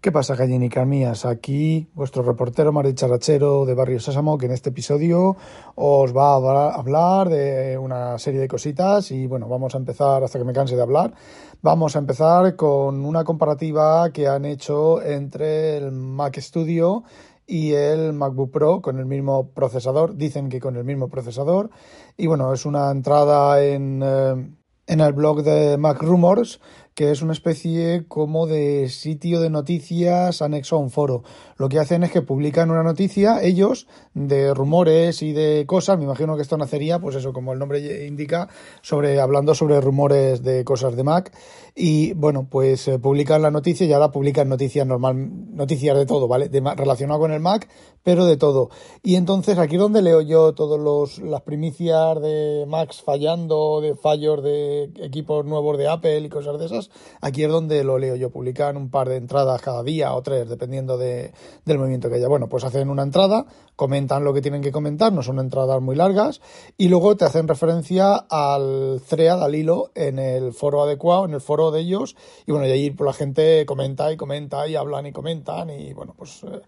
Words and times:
¿Qué 0.00 0.12
pasa, 0.12 0.36
gallinicas 0.36 0.86
mías? 0.86 1.26
Aquí 1.26 1.88
vuestro 1.92 2.22
reportero 2.22 2.72
más 2.72 2.94
Charachero 2.94 3.66
de 3.66 3.74
Barrio 3.74 3.98
Sésamo, 3.98 4.38
que 4.38 4.46
en 4.46 4.52
este 4.52 4.68
episodio 4.70 5.36
os 5.74 6.16
va 6.16 6.34
a 6.34 6.74
hablar 6.78 7.28
de 7.28 7.76
una 7.76 8.16
serie 8.20 8.38
de 8.38 8.46
cositas 8.46 9.10
y 9.10 9.26
bueno, 9.26 9.48
vamos 9.48 9.74
a 9.74 9.78
empezar 9.78 10.22
hasta 10.22 10.38
que 10.38 10.44
me 10.44 10.52
canse 10.52 10.76
de 10.76 10.82
hablar. 10.82 11.14
Vamos 11.62 11.96
a 11.96 11.98
empezar 11.98 12.54
con 12.54 13.04
una 13.04 13.24
comparativa 13.24 14.12
que 14.12 14.28
han 14.28 14.44
hecho 14.44 15.02
entre 15.02 15.78
el 15.78 15.90
Mac 15.90 16.38
Studio 16.38 17.02
y 17.44 17.72
el 17.72 18.12
MacBook 18.12 18.52
Pro 18.52 18.80
con 18.80 19.00
el 19.00 19.06
mismo 19.06 19.50
procesador. 19.50 20.14
Dicen 20.16 20.48
que 20.48 20.60
con 20.60 20.76
el 20.76 20.84
mismo 20.84 21.08
procesador. 21.08 21.70
Y 22.16 22.28
bueno, 22.28 22.52
es 22.52 22.66
una 22.66 22.92
entrada 22.92 23.64
en, 23.64 24.00
eh, 24.04 24.48
en 24.86 25.00
el 25.00 25.12
blog 25.12 25.42
de 25.42 25.76
Mac 25.76 26.00
Rumors 26.00 26.60
que 26.98 27.12
es 27.12 27.22
una 27.22 27.32
especie 27.32 28.06
como 28.08 28.48
de 28.48 28.88
sitio 28.88 29.40
de 29.40 29.50
noticias 29.50 30.42
anexo 30.42 30.74
a 30.74 30.80
un 30.80 30.90
foro. 30.90 31.22
Lo 31.56 31.68
que 31.68 31.78
hacen 31.78 32.02
es 32.02 32.10
que 32.10 32.22
publican 32.22 32.72
una 32.72 32.82
noticia 32.82 33.40
ellos 33.40 33.86
de 34.14 34.52
rumores 34.52 35.22
y 35.22 35.32
de 35.32 35.64
cosas, 35.64 35.96
me 35.96 36.06
imagino 36.06 36.34
que 36.34 36.42
esto 36.42 36.56
nacería, 36.56 36.98
pues 36.98 37.14
eso, 37.14 37.32
como 37.32 37.52
el 37.52 37.60
nombre 37.60 38.04
indica, 38.04 38.48
sobre 38.82 39.20
hablando 39.20 39.54
sobre 39.54 39.80
rumores 39.80 40.42
de 40.42 40.64
cosas 40.64 40.96
de 40.96 41.04
Mac 41.04 41.32
y 41.76 42.14
bueno, 42.14 42.48
pues 42.50 42.88
eh, 42.88 42.98
publican 42.98 43.42
la 43.42 43.52
noticia 43.52 43.86
y 43.86 43.92
ahora 43.92 44.10
publican 44.10 44.48
noticias 44.48 44.84
normal, 44.84 45.54
noticias 45.54 45.96
de 45.96 46.04
todo, 46.04 46.26
¿vale? 46.26 46.50
Relacionado 46.50 47.20
con 47.20 47.30
el 47.30 47.38
Mac, 47.38 47.68
pero 48.02 48.26
de 48.26 48.36
todo. 48.36 48.70
Y 49.04 49.14
entonces 49.14 49.56
aquí 49.58 49.76
es 49.76 49.80
donde 49.80 50.02
leo 50.02 50.20
yo 50.20 50.52
todos 50.54 50.80
los 50.80 51.20
las 51.20 51.42
primicias 51.42 52.20
de 52.20 52.64
Macs 52.66 53.02
fallando, 53.02 53.80
de 53.80 53.94
fallos 53.94 54.42
de 54.42 54.90
equipos 54.96 55.44
nuevos 55.44 55.78
de 55.78 55.86
Apple 55.86 56.18
y 56.18 56.28
cosas 56.28 56.58
de 56.58 56.66
esas 56.66 56.87
aquí 57.20 57.44
es 57.44 57.50
donde 57.50 57.84
lo 57.84 57.98
leo 57.98 58.16
yo. 58.16 58.30
Publican 58.30 58.76
un 58.76 58.90
par 58.90 59.08
de 59.08 59.16
entradas 59.16 59.60
cada 59.62 59.82
día 59.82 60.12
o 60.14 60.22
tres, 60.22 60.48
dependiendo 60.48 60.98
de, 60.98 61.32
del 61.64 61.78
movimiento 61.78 62.08
que 62.08 62.16
haya. 62.16 62.28
Bueno, 62.28 62.48
pues 62.48 62.64
hacen 62.64 62.90
una 62.90 63.02
entrada, 63.02 63.46
comentan 63.76 64.24
lo 64.24 64.34
que 64.34 64.42
tienen 64.42 64.62
que 64.62 64.72
comentar, 64.72 65.12
no 65.12 65.22
son 65.22 65.38
entradas 65.38 65.80
muy 65.80 65.96
largas, 65.96 66.40
y 66.76 66.88
luego 66.88 67.16
te 67.16 67.24
hacen 67.24 67.48
referencia 67.48 68.14
al 68.14 69.00
thread, 69.08 69.42
al 69.42 69.54
hilo, 69.54 69.90
en 69.94 70.18
el 70.18 70.52
foro 70.52 70.82
adecuado, 70.82 71.24
en 71.24 71.34
el 71.34 71.40
foro 71.40 71.70
de 71.70 71.80
ellos, 71.80 72.16
y 72.46 72.52
bueno, 72.52 72.66
y 72.66 72.70
ahí 72.70 72.90
pues, 72.90 73.06
la 73.06 73.12
gente 73.12 73.64
comenta 73.66 74.12
y 74.12 74.16
comenta 74.16 74.66
y 74.66 74.76
hablan 74.76 75.06
y 75.06 75.12
comentan, 75.12 75.70
y 75.70 75.92
bueno, 75.92 76.14
pues 76.16 76.42
eh, 76.44 76.60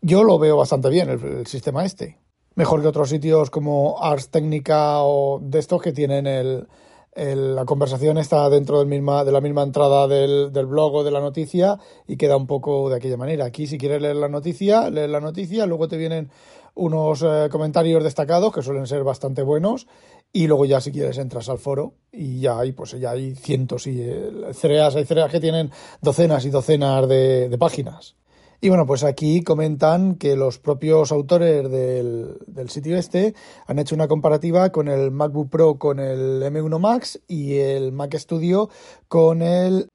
yo 0.00 0.22
lo 0.22 0.38
veo 0.38 0.56
bastante 0.56 0.90
bien 0.90 1.08
el, 1.08 1.46
sistema 1.46 1.84
este. 1.84 2.18
Mejor 2.56 2.82
que 2.82 2.88
otros 2.88 3.08
sitios 3.08 3.50
como 3.50 4.00
Ars 4.00 4.28
Técnica 4.28 5.02
o 5.02 5.40
de 5.42 5.58
estos 5.58 5.82
que 5.82 5.92
tienen 5.92 6.26
el, 6.26 6.68
la 7.16 7.64
conversación 7.64 8.18
está 8.18 8.48
dentro 8.50 8.78
del 8.78 8.88
misma, 8.88 9.24
de 9.24 9.32
la 9.32 9.40
misma 9.40 9.62
entrada 9.62 10.08
del, 10.08 10.52
del, 10.52 10.66
blog 10.66 10.94
o 10.94 11.04
de 11.04 11.10
la 11.10 11.20
noticia 11.20 11.78
y 12.08 12.16
queda 12.16 12.36
un 12.36 12.46
poco 12.46 12.90
de 12.90 12.96
aquella 12.96 13.16
manera. 13.16 13.44
Aquí 13.44 13.66
si 13.66 13.78
quieres 13.78 14.02
leer 14.02 14.16
la 14.16 14.28
noticia, 14.28 14.90
leer 14.90 15.10
la 15.10 15.20
noticia, 15.20 15.66
luego 15.66 15.86
te 15.86 15.96
vienen 15.96 16.30
unos 16.74 17.22
eh, 17.22 17.48
comentarios 17.50 18.02
destacados 18.02 18.52
que 18.52 18.62
suelen 18.62 18.86
ser 18.86 19.04
bastante 19.04 19.42
buenos 19.42 19.86
y 20.32 20.48
luego 20.48 20.64
ya 20.64 20.80
si 20.80 20.90
quieres 20.90 21.18
entras 21.18 21.48
al 21.48 21.58
foro 21.58 21.94
y 22.10 22.40
ya 22.40 22.58
hay 22.58 22.72
pues 22.72 22.98
ya 22.98 23.12
hay 23.12 23.34
cientos 23.36 23.86
y 23.86 24.00
eh, 24.00 24.52
cereas, 24.52 24.96
hay 24.96 25.04
cereas 25.04 25.30
que 25.30 25.40
tienen 25.40 25.70
docenas 26.00 26.44
y 26.44 26.50
docenas 26.50 27.08
de, 27.08 27.48
de 27.48 27.58
páginas. 27.58 28.16
Y 28.64 28.70
bueno, 28.70 28.86
pues 28.86 29.04
aquí 29.04 29.42
comentan 29.42 30.14
que 30.14 30.36
los 30.36 30.58
propios 30.58 31.12
autores 31.12 31.70
del, 31.70 32.70
sitio 32.70 32.96
este 32.96 33.34
han 33.66 33.78
hecho 33.78 33.94
una 33.94 34.08
comparativa 34.08 34.70
con 34.70 34.88
el 34.88 35.10
MacBook 35.10 35.50
Pro 35.50 35.78
con 35.78 36.00
el 36.00 36.42
M1 36.42 36.78
Max 36.78 37.20
y 37.28 37.58
el 37.58 37.92
Mac 37.92 38.16
Studio 38.16 38.70
con 39.06 39.42
el 39.42 39.90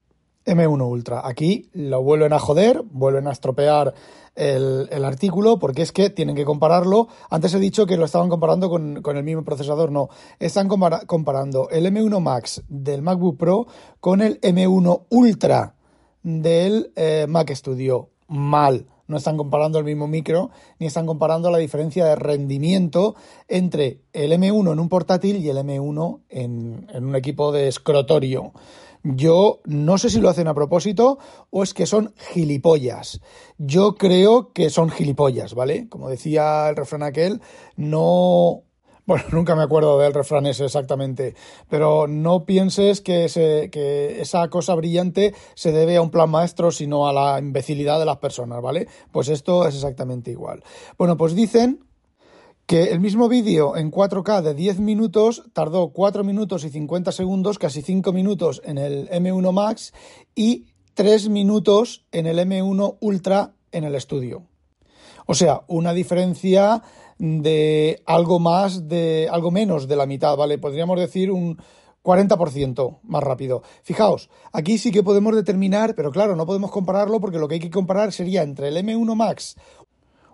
M1 0.46 0.88
Ultra. 0.88 1.26
Aquí 1.26 1.68
lo 1.72 2.00
vuelven 2.04 2.32
a 2.32 2.38
joder, 2.38 2.84
vuelven 2.88 3.26
a 3.26 3.32
estropear 3.32 3.92
el, 4.36 5.04
artículo 5.04 5.58
porque 5.58 5.82
es 5.82 5.90
que 5.90 6.08
tienen 6.08 6.36
que 6.36 6.44
compararlo. 6.44 7.08
Antes 7.28 7.52
he 7.54 7.58
dicho 7.58 7.86
que 7.86 7.96
lo 7.96 8.04
estaban 8.04 8.28
comparando 8.28 8.70
con, 8.70 9.02
el 9.04 9.24
mismo 9.24 9.42
procesador, 9.42 9.90
no. 9.90 10.10
Están 10.38 10.68
comparando 10.68 11.68
el 11.70 11.86
M1 11.86 12.20
Max 12.20 12.62
del 12.68 13.02
MacBook 13.02 13.36
Pro 13.36 13.66
con 13.98 14.20
el 14.20 14.40
M1 14.40 15.06
Ultra 15.08 15.74
del 16.22 16.92
eh, 16.94 17.26
Mac 17.28 17.50
Studio 17.52 18.10
mal. 18.30 18.86
No 19.06 19.16
están 19.16 19.36
comparando 19.36 19.78
el 19.78 19.84
mismo 19.84 20.06
micro, 20.06 20.50
ni 20.78 20.86
están 20.86 21.04
comparando 21.04 21.50
la 21.50 21.58
diferencia 21.58 22.06
de 22.06 22.14
rendimiento 22.14 23.16
entre 23.48 24.02
el 24.12 24.32
M1 24.32 24.72
en 24.72 24.78
un 24.78 24.88
portátil 24.88 25.36
y 25.36 25.48
el 25.48 25.58
M1 25.58 26.20
en, 26.28 26.86
en 26.92 27.04
un 27.04 27.16
equipo 27.16 27.50
de 27.50 27.66
escrotorio. 27.66 28.52
Yo 29.02 29.60
no 29.64 29.98
sé 29.98 30.10
si 30.10 30.20
lo 30.20 30.28
hacen 30.28 30.46
a 30.46 30.54
propósito 30.54 31.18
o 31.50 31.62
es 31.62 31.74
que 31.74 31.86
son 31.86 32.14
gilipollas. 32.32 33.20
Yo 33.58 33.94
creo 33.94 34.52
que 34.52 34.70
son 34.70 34.90
gilipollas, 34.90 35.54
¿vale? 35.54 35.88
Como 35.88 36.08
decía 36.08 36.68
el 36.68 36.76
refrán 36.76 37.02
aquel, 37.02 37.40
no 37.76 38.62
bueno, 39.10 39.24
nunca 39.32 39.56
me 39.56 39.64
acuerdo 39.64 39.98
del 39.98 40.14
refrán 40.14 40.46
ese 40.46 40.64
exactamente, 40.64 41.34
pero 41.68 42.06
no 42.06 42.44
pienses 42.44 43.00
que, 43.00 43.26
que 43.72 44.20
esa 44.20 44.48
cosa 44.50 44.76
brillante 44.76 45.34
se 45.54 45.72
debe 45.72 45.96
a 45.96 46.02
un 46.02 46.12
plan 46.12 46.30
maestro, 46.30 46.70
sino 46.70 47.08
a 47.08 47.12
la 47.12 47.40
imbecilidad 47.40 47.98
de 47.98 48.04
las 48.04 48.18
personas, 48.18 48.62
¿vale? 48.62 48.86
Pues 49.10 49.28
esto 49.28 49.66
es 49.66 49.74
exactamente 49.74 50.30
igual. 50.30 50.62
Bueno, 50.96 51.16
pues 51.16 51.34
dicen 51.34 51.84
que 52.66 52.92
el 52.92 53.00
mismo 53.00 53.28
vídeo 53.28 53.76
en 53.76 53.90
4K 53.90 54.42
de 54.42 54.54
10 54.54 54.78
minutos 54.78 55.42
tardó 55.54 55.88
4 55.88 56.22
minutos 56.22 56.62
y 56.62 56.70
50 56.70 57.10
segundos, 57.10 57.58
casi 57.58 57.82
5 57.82 58.12
minutos 58.12 58.62
en 58.64 58.78
el 58.78 59.10
M1 59.10 59.52
Max 59.52 59.92
y 60.36 60.66
3 60.94 61.30
minutos 61.30 62.06
en 62.12 62.28
el 62.28 62.38
M1 62.38 62.98
Ultra 63.00 63.54
en 63.72 63.82
el 63.82 63.96
estudio. 63.96 64.44
O 65.26 65.34
sea, 65.34 65.62
una 65.66 65.94
diferencia 65.94 66.82
de 67.20 68.02
algo 68.06 68.40
más 68.40 68.88
de 68.88 69.28
algo 69.30 69.50
menos 69.50 69.86
de 69.86 69.96
la 69.96 70.06
mitad, 70.06 70.36
¿vale? 70.36 70.56
Podríamos 70.56 70.98
decir 70.98 71.30
un 71.30 71.58
40% 72.02 73.00
más 73.02 73.22
rápido. 73.22 73.62
Fijaos, 73.82 74.30
aquí 74.52 74.78
sí 74.78 74.90
que 74.90 75.02
podemos 75.02 75.36
determinar, 75.36 75.94
pero 75.94 76.10
claro, 76.10 76.34
no 76.34 76.46
podemos 76.46 76.70
compararlo 76.70 77.20
porque 77.20 77.38
lo 77.38 77.46
que 77.46 77.54
hay 77.56 77.60
que 77.60 77.70
comparar 77.70 78.12
sería 78.12 78.42
entre 78.42 78.68
el 78.68 78.76
M1 78.78 79.14
Max 79.14 79.56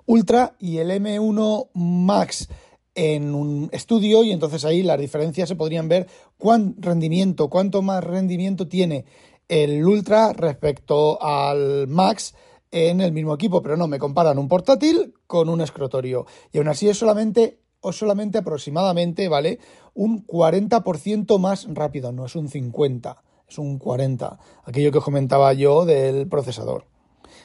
Ultra 0.07 0.55
y 0.61 0.79
el 0.79 0.91
M1 0.93 1.71
Max 1.75 2.49
en 2.95 3.35
un 3.35 3.69
estudio 3.73 4.23
y 4.23 4.31
entonces 4.31 4.65
ahí 4.65 4.83
las 4.83 5.01
diferencias 5.01 5.49
se 5.49 5.57
podrían 5.57 5.89
ver 5.89 6.07
cuán 6.39 6.77
rendimiento, 6.79 7.51
cuánto 7.51 7.83
más 7.83 8.05
rendimiento 8.05 8.69
tiene 8.69 9.05
el 9.49 9.85
Ultra 9.85 10.33
respecto 10.33 11.21
al 11.21 11.89
Max 11.89 12.35
en 12.71 13.01
el 13.01 13.13
mismo 13.13 13.35
equipo, 13.35 13.63
pero 13.63 13.77
no, 13.77 13.87
me 13.87 13.99
comparan 13.99 14.39
un 14.39 14.49
portátil 14.49 15.15
con 15.27 15.49
un 15.49 15.61
escritorio. 15.61 16.27
Y 16.53 16.59
aún 16.59 16.69
así 16.69 16.89
es 16.89 16.99
solamente, 16.99 17.61
o 17.81 17.93
solamente 17.93 18.39
aproximadamente, 18.39 19.29
¿vale? 19.29 19.59
Un 19.95 20.27
40% 20.27 21.39
más 21.39 21.67
rápido, 21.73 22.13
no 22.13 22.27
es 22.27 22.37
un 22.37 22.49
50, 22.49 23.23
es 23.49 23.59
un 23.59 23.79
40. 23.79 24.39
Aquello 24.65 24.93
que 24.93 24.99
os 24.99 25.05
comentaba 25.05 25.53
yo 25.53 25.85
del 25.85 26.29
procesador. 26.29 26.87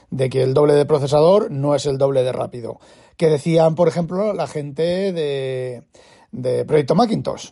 De 0.10 0.30
que 0.30 0.44
el 0.44 0.54
doble 0.54 0.74
de 0.74 0.86
procesador 0.86 1.52
no 1.52 1.76
es 1.76 1.86
el 1.86 1.98
doble 1.98 2.24
de 2.24 2.32
rápido. 2.32 2.80
Que 3.16 3.30
decían, 3.30 3.76
por 3.76 3.88
ejemplo, 3.88 4.34
la 4.34 4.48
gente 4.48 5.14
de, 5.14 5.84
de 6.32 6.66
Proyecto 6.66 6.96
Macintosh 6.96 7.52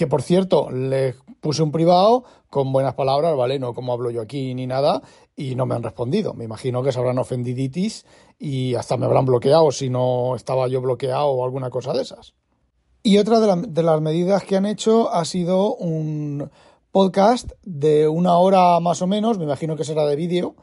que 0.00 0.06
por 0.06 0.22
cierto, 0.22 0.70
le 0.70 1.14
puse 1.42 1.62
un 1.62 1.72
privado 1.72 2.24
con 2.48 2.72
buenas 2.72 2.94
palabras, 2.94 3.36
¿vale? 3.36 3.58
No 3.58 3.74
como 3.74 3.92
hablo 3.92 4.10
yo 4.10 4.22
aquí 4.22 4.54
ni 4.54 4.66
nada, 4.66 5.02
y 5.36 5.56
no 5.56 5.66
me 5.66 5.74
han 5.74 5.82
respondido. 5.82 6.32
Me 6.32 6.44
imagino 6.44 6.82
que 6.82 6.90
se 6.90 6.98
habrán 6.98 7.18
ofendiditis 7.18 8.06
y 8.38 8.76
hasta 8.76 8.96
me 8.96 9.04
habrán 9.04 9.26
bloqueado 9.26 9.70
si 9.72 9.90
no 9.90 10.36
estaba 10.36 10.68
yo 10.68 10.80
bloqueado 10.80 11.26
o 11.26 11.44
alguna 11.44 11.68
cosa 11.68 11.92
de 11.92 12.00
esas. 12.00 12.32
Y 13.02 13.18
otra 13.18 13.40
de, 13.40 13.66
de 13.68 13.82
las 13.82 14.00
medidas 14.00 14.42
que 14.44 14.56
han 14.56 14.64
hecho 14.64 15.12
ha 15.12 15.26
sido 15.26 15.74
un 15.74 16.50
podcast 16.90 17.52
de 17.62 18.08
una 18.08 18.38
hora 18.38 18.80
más 18.80 19.02
o 19.02 19.06
menos, 19.06 19.36
me 19.36 19.44
imagino 19.44 19.76
que 19.76 19.84
será 19.84 20.06
de 20.06 20.16
vídeo, 20.16 20.56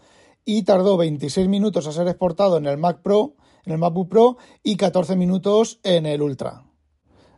y 0.46 0.64
tardó 0.64 0.98
26 0.98 1.48
minutos 1.48 1.86
a 1.86 1.92
ser 1.92 2.08
exportado 2.08 2.58
en 2.58 2.66
el 2.66 2.80
Mac 2.80 3.04
Pro, 3.04 3.36
en 3.66 3.74
el 3.74 3.78
MacBook 3.78 4.10
Pro, 4.10 4.38
y 4.64 4.78
14 4.78 5.16
minutos 5.16 5.80
en 5.84 6.08
el 6.08 6.24
Ultra. 6.24 6.67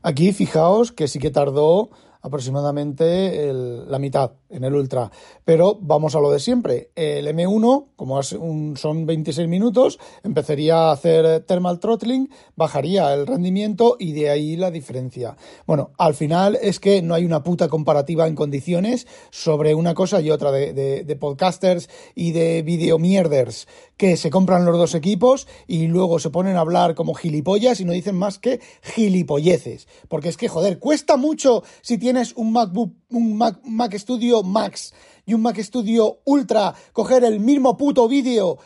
Aquí 0.01 0.31
fijaos 0.31 0.91
que 0.91 1.07
sí 1.07 1.19
que 1.19 1.29
tardó 1.29 1.89
aproximadamente 2.21 3.51
la 3.53 3.99
mitad 3.99 4.31
en 4.49 4.63
el 4.63 4.73
Ultra. 4.73 5.11
Pero 5.45 5.77
vamos 5.81 6.15
a 6.15 6.19
lo 6.19 6.31
de 6.31 6.39
siempre. 6.39 6.91
El 6.95 7.27
M1, 7.27 7.87
como 7.95 8.21
son 8.23 9.05
26 9.05 9.47
minutos, 9.47 9.99
empezaría 10.23 10.89
a 10.89 10.91
hacer 10.91 11.41
thermal 11.41 11.79
throttling, 11.79 12.29
bajaría 12.55 13.13
el 13.13 13.27
rendimiento 13.27 13.95
y 13.99 14.13
de 14.13 14.29
ahí 14.29 14.55
la 14.55 14.71
diferencia. 14.71 15.37
Bueno, 15.65 15.91
al 15.97 16.13
final 16.13 16.57
es 16.61 16.79
que 16.79 17.01
no 17.01 17.13
hay 17.13 17.25
una 17.25 17.43
puta 17.43 17.67
comparativa 17.67 18.27
en 18.27 18.35
condiciones 18.35 19.07
sobre 19.31 19.75
una 19.75 19.93
cosa 19.93 20.21
y 20.21 20.31
otra 20.31 20.51
de, 20.51 20.73
de 20.73 21.15
podcasters 21.15 21.89
y 22.15 22.31
de 22.31 22.61
videomierders 22.61 23.67
que 23.99 24.15
se 24.15 24.29
compran 24.29 24.63
los 24.63 24.77
dos 24.77 24.95
equipos 24.95 25.45
y 25.67 25.87
luego 25.87 26.19
se 26.19 26.29
ponen 26.29 26.55
a 26.55 26.61
hablar 26.61 26.95
como 26.95 27.13
gilipollas 27.13 27.81
y 27.81 27.85
no 27.85 27.91
dicen 27.91 28.15
más 28.15 28.39
que 28.39 28.61
gilipolleces. 28.81 29.89
Porque 30.07 30.29
es 30.29 30.37
que, 30.37 30.47
joder, 30.47 30.79
cuesta 30.79 31.17
mucho 31.17 31.63
si 31.81 31.97
tienes 31.97 32.33
un 32.37 32.53
MacBook, 32.53 32.93
un 33.09 33.37
Mac, 33.37 33.59
Mac 33.65 33.93
Studio 33.97 34.38
Max 34.44 34.94
y 35.25 35.33
un 35.33 35.41
Mac 35.41 35.59
Studio 35.59 36.19
Ultra, 36.25 36.74
coger 36.94 37.24
el 37.24 37.39
mismo 37.39 37.77
puto 37.77 38.07
vídeo 38.07 38.57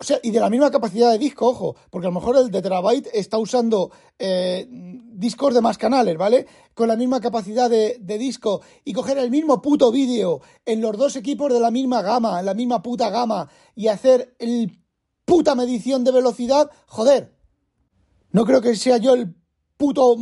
o 0.00 0.04
sea, 0.04 0.20
y 0.22 0.30
de 0.30 0.38
la 0.38 0.48
misma 0.48 0.70
capacidad 0.70 1.10
de 1.10 1.18
disco, 1.18 1.48
ojo, 1.48 1.74
porque 1.90 2.06
a 2.06 2.10
lo 2.10 2.14
mejor 2.14 2.36
el 2.36 2.52
de 2.52 2.62
Terabyte 2.62 3.08
está 3.12 3.36
usando 3.36 3.90
eh, 4.16 4.66
discos 4.70 5.54
de 5.54 5.60
más 5.60 5.76
canales, 5.76 6.16
¿vale? 6.16 6.46
Con 6.72 6.86
la 6.86 6.94
misma 6.94 7.20
capacidad 7.20 7.68
de, 7.68 7.98
de, 8.00 8.16
disco 8.16 8.60
y 8.84 8.92
coger 8.92 9.18
el 9.18 9.28
mismo 9.28 9.60
puto 9.60 9.90
vídeo 9.90 10.40
en 10.64 10.80
los 10.80 10.96
dos 10.96 11.16
equipos 11.16 11.52
de 11.52 11.58
la 11.58 11.72
misma 11.72 12.02
gama, 12.02 12.38
en 12.38 12.46
la 12.46 12.54
misma 12.54 12.80
puta 12.80 13.10
gama 13.10 13.50
y 13.74 13.88
hacer 13.88 14.36
el 14.38 14.78
puta 15.24 15.56
medición 15.56 16.04
de 16.04 16.12
velocidad, 16.12 16.70
joder. 16.86 17.34
No 18.30 18.44
creo 18.44 18.60
que 18.60 18.76
sea 18.76 18.98
yo 18.98 19.14
el 19.14 19.34
puto 19.76 20.16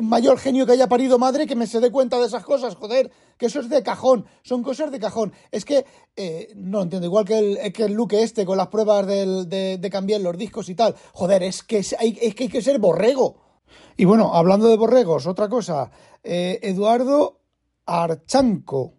mayor 0.00 0.38
genio 0.38 0.64
que 0.64 0.72
haya 0.72 0.88
parido 0.88 1.18
madre 1.18 1.46
que 1.46 1.56
me 1.56 1.66
se 1.66 1.80
dé 1.80 1.90
cuenta 1.90 2.18
de 2.18 2.26
esas 2.26 2.44
cosas, 2.44 2.76
joder, 2.76 3.10
que 3.36 3.46
eso 3.46 3.60
es 3.60 3.68
de 3.68 3.82
cajón, 3.82 4.26
son 4.42 4.62
cosas 4.62 4.90
de 4.90 4.98
cajón. 4.98 5.32
Es 5.50 5.64
que, 5.64 5.84
eh, 6.16 6.52
no 6.54 6.82
entiendo, 6.82 7.06
igual 7.06 7.24
que 7.24 7.38
el, 7.38 7.72
que 7.72 7.84
el 7.84 7.92
look 7.92 8.14
este 8.14 8.46
con 8.46 8.56
las 8.56 8.68
pruebas 8.68 9.06
de, 9.06 9.88
cambiar 9.90 10.20
los 10.20 10.36
discos 10.38 10.68
y 10.68 10.74
tal, 10.74 10.94
joder, 11.12 11.42
es 11.42 11.62
que 11.62 11.84
hay, 11.98 12.18
es 12.20 12.34
que, 12.34 12.44
hay 12.44 12.48
que 12.48 12.62
ser 12.62 12.78
borrego. 12.78 13.36
Y 13.96 14.04
bueno, 14.04 14.34
hablando 14.34 14.68
de 14.68 14.76
borregos, 14.76 15.26
otra 15.26 15.48
cosa, 15.48 15.90
eh, 16.22 16.60
Eduardo 16.62 17.40
Archanco, 17.86 18.94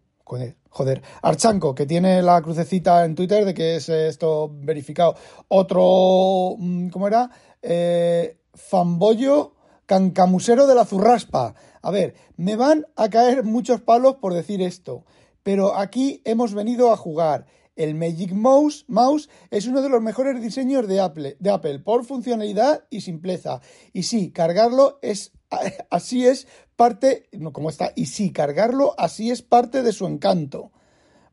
joder, 0.70 1.02
Archanco, 1.22 1.74
que 1.74 1.86
tiene 1.86 2.22
la 2.22 2.42
crucecita 2.42 3.06
en 3.06 3.16
Twitter 3.16 3.46
de 3.46 3.54
que 3.54 3.78
es 3.78 3.90
esto 3.90 4.52
verificado. 4.54 5.16
Otro, 5.48 6.56
mm, 6.58 6.90
¿cómo 6.90 7.08
era? 7.08 7.30
Eh, 7.62 8.38
Fambollo 8.54 9.54
cancamusero 9.94 10.66
de 10.66 10.74
la 10.74 10.86
zurraspa. 10.86 11.54
A 11.84 11.92
ver, 11.92 12.16
me 12.36 12.56
van 12.56 12.88
a 12.96 13.12
caer 13.12 13.44
muchos 13.44 13.80
palos 13.82 14.16
por 14.16 14.34
decir 14.34 14.60
esto, 14.60 15.06
pero 15.44 15.78
aquí 15.78 16.20
hemos 16.26 16.56
venido 16.56 16.92
a 16.92 16.98
jugar. 16.98 17.46
El 17.76 17.94
Magic 17.94 18.32
Mouse, 18.32 18.86
Mouse 18.88 19.30
es 19.52 19.68
uno 19.68 19.84
de 19.84 19.90
los 19.90 20.02
mejores 20.02 20.42
diseños 20.42 20.88
de 20.88 21.00
Apple, 21.00 21.80
por 21.84 22.06
funcionalidad 22.06 22.86
y 22.90 23.02
simpleza. 23.02 23.62
Y 23.94 24.04
sí, 24.04 24.32
cargarlo 24.32 24.98
es 25.04 25.32
así 25.92 26.26
es 26.26 26.48
parte, 26.76 27.30
como 27.52 27.70
está, 27.70 27.94
y 27.96 28.08
sí, 28.08 28.32
cargarlo 28.32 28.96
así 28.98 29.30
es 29.30 29.44
parte 29.44 29.84
de 29.84 29.92
su 29.92 30.08
encanto. 30.08 30.72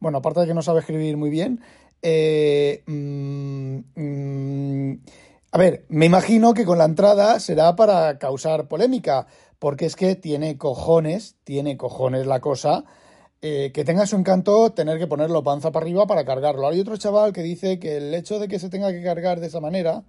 Bueno, 0.01 0.19
aparte 0.19 0.41
de 0.41 0.49
que 0.49 0.55
no 0.55 0.61
sabe 0.61 0.81
escribir 0.81 1.17
muy 1.17 1.31
bien, 1.31 1.63
eh, 2.03 2.83
mm, 2.87 3.79
mm, 3.95 5.01
a 5.53 5.59
ver, 5.59 5.85
me 5.89 6.07
imagino 6.07 6.55
que 6.55 6.65
con 6.65 6.79
la 6.79 6.85
entrada 6.85 7.41
será 7.41 7.75
para 7.75 8.19
causar 8.19 8.69
polémica, 8.69 9.27
porque 9.59 9.87
es 9.87 9.97
que 9.97 10.15
tiene 10.15 10.57
cojones, 10.57 11.37
tiene 11.43 11.77
cojones 11.77 12.27
la 12.27 12.41
cosa, 12.41 12.85
eh, 13.43 13.73
que 13.75 13.85
tenga 13.85 14.07
su 14.07 14.17
encanto 14.17 14.73
tener 14.73 14.99
que 14.99 15.07
ponerlo 15.07 15.43
panza 15.43 15.73
para 15.73 15.85
arriba 15.85 16.07
para 16.07 16.25
cargarlo. 16.25 16.69
Hay 16.69 16.79
otro 16.79 16.97
chaval 16.97 17.33
que 17.33 17.43
dice 17.43 17.79
que 17.81 17.97
el 17.97 18.15
hecho 18.15 18.39
de 18.39 18.49
que 18.49 18.59
se 18.59 18.69
tenga 18.69 18.93
que 18.93 19.03
cargar 19.03 19.41
de 19.41 19.49
esa 19.49 19.61
manera 19.61 20.05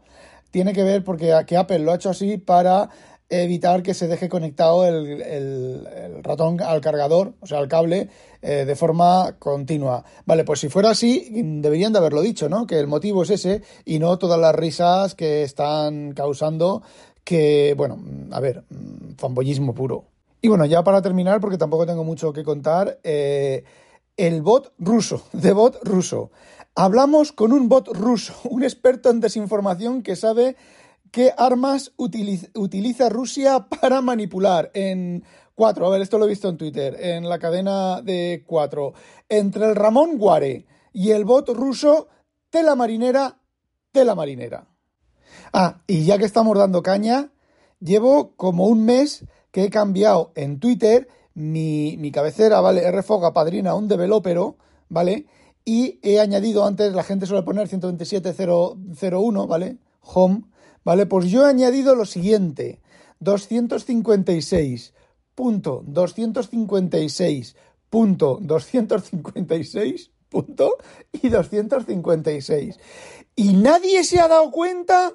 tiene 0.51 0.73
que 0.73 0.83
ver 0.83 1.03
porque 1.03 1.33
que 1.47 1.57
Apple 1.57 1.79
lo 1.79 1.91
ha 1.91 1.95
hecho 1.95 2.09
así 2.09 2.37
para 2.37 2.89
evitar 3.31 3.81
que 3.81 3.93
se 3.93 4.07
deje 4.07 4.27
conectado 4.27 4.85
el, 4.85 5.87
ratón 6.21 6.61
al 6.61 6.81
cargador, 6.81 7.33
o 7.39 7.47
sea, 7.47 7.59
al 7.59 7.69
cable, 7.69 8.09
eh, 8.41 8.65
de 8.65 8.75
forma 8.75 9.37
continua. 9.39 10.03
Vale, 10.25 10.43
pues 10.43 10.59
si 10.59 10.67
fuera 10.69 10.89
así, 10.89 11.29
deberían 11.31 11.93
de 11.93 11.99
haberlo 11.99 12.21
dicho, 12.21 12.49
¿no? 12.49 12.67
Que 12.67 12.77
el 12.77 12.87
motivo 12.87 13.23
es 13.23 13.29
ese 13.29 13.61
y 13.85 13.99
no 13.99 14.17
todas 14.19 14.39
las 14.39 14.53
risas 14.53 15.15
que 15.15 15.43
están 15.43 16.11
causando 16.11 16.83
que, 17.23 17.73
bueno, 17.77 17.99
a 18.31 18.39
ver, 18.41 18.65
fanboyismo 19.17 19.73
puro. 19.73 20.05
Y 20.41 20.49
bueno, 20.49 20.65
ya 20.65 20.83
para 20.83 21.01
terminar, 21.01 21.39
porque 21.39 21.57
tampoco 21.57 21.85
tengo 21.85 22.03
mucho 22.03 22.33
que 22.33 22.43
contar, 22.43 22.99
eh, 23.03 23.63
el 24.17 24.41
bot 24.41 24.73
ruso, 24.77 25.23
de 25.33 25.53
bot 25.53 25.79
ruso. 25.83 26.31
Hablamos 26.75 27.31
con 27.31 27.53
un 27.53 27.69
bot 27.69 27.87
ruso, 27.87 28.33
un 28.49 28.63
experto 28.63 29.09
en 29.09 29.21
desinformación 29.21 30.03
que 30.03 30.17
sabe 30.17 30.57
¿Qué 31.11 31.33
armas 31.37 31.91
utiliza, 31.97 33.09
Rusia 33.09 33.67
para 33.67 33.99
manipular? 33.99 34.71
En 34.73 35.25
cuatro, 35.53 35.85
a 35.85 35.89
ver, 35.89 36.01
esto 36.01 36.17
lo 36.17 36.23
he 36.23 36.29
visto 36.29 36.47
en 36.47 36.57
Twitter, 36.57 36.95
en 36.97 37.27
la 37.27 37.37
cadena 37.37 38.01
de 38.01 38.45
cuatro. 38.47 38.93
Entre 39.27 39.65
el 39.65 39.75
Ramón 39.75 40.17
Guare 40.17 40.65
y 40.93 41.11
el 41.11 41.25
bot 41.25 41.49
ruso, 41.49 42.07
tela 42.49 42.75
marinera, 42.75 43.41
tela 43.91 44.15
marinera. 44.15 44.69
Ah, 45.51 45.81
y 45.85 46.05
ya 46.05 46.17
que 46.17 46.23
estamos 46.23 46.57
dando 46.57 46.81
caña, 46.81 47.33
llevo 47.81 48.37
como 48.37 48.67
un 48.67 48.85
mes 48.85 49.25
que 49.51 49.65
he 49.65 49.69
cambiado 49.69 50.31
en 50.35 50.61
Twitter 50.61 51.09
mi, 51.33 51.97
mi 51.97 52.11
cabecera, 52.11 52.61
¿vale? 52.61 52.89
RFOGA 52.89 53.33
padrina 53.33 53.75
un 53.75 53.89
developero, 53.89 54.55
¿vale? 54.87 55.25
Y 55.65 55.99
he 56.03 56.21
añadido 56.21 56.65
antes, 56.65 56.93
la 56.93 57.03
gente 57.03 57.25
suele 57.25 57.43
poner 57.43 57.67
127.001, 57.67 59.47
¿vale? 59.47 59.77
Home 60.03 60.43
Vale, 60.83 61.05
pues 61.05 61.29
yo 61.29 61.45
he 61.45 61.49
añadido 61.49 61.95
lo 61.95 62.05
siguiente. 62.05 62.81
256 63.19 64.93
punto 65.35 65.83
256 65.85 67.55
punto 67.89 68.39
256 68.41 70.11
punto 70.29 70.77
y 71.11 71.29
256 71.29 72.79
y 73.35 73.53
nadie 73.53 74.03
se 74.03 74.19
ha 74.19 74.27
dado 74.27 74.49
cuenta. 74.51 75.13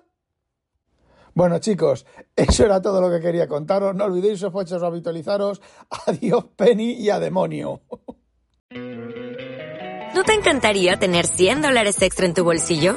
Bueno 1.34 1.58
chicos 1.58 2.06
eso 2.34 2.64
era 2.64 2.80
todo 2.80 3.00
lo 3.00 3.10
que 3.10 3.20
quería 3.20 3.48
contaros. 3.48 3.94
No 3.94 4.04
olvidéis 4.04 4.40
sospechosos 4.40 4.82
habitualizaros. 4.82 5.60
Adiós 6.06 6.44
Penny 6.56 6.92
y 6.92 7.10
a 7.10 7.18
demonio. 7.18 7.82
¿no 10.16 10.24
te 10.24 10.32
encantaría 10.32 10.96
tener 10.96 11.26
100 11.26 11.60
dólares 11.60 12.00
extra 12.00 12.24
en 12.24 12.32
tu 12.32 12.42
bolsillo? 12.42 12.96